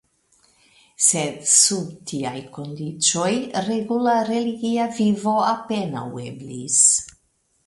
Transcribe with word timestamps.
Sed 1.07 1.35
sub 1.55 1.91
tiaj 2.11 2.41
kondiĉoj 2.55 3.29
regula 3.67 4.17
religia 4.31 4.89
vivo 4.97 5.37
apenaŭ 5.53 6.07
eblis. 6.31 6.81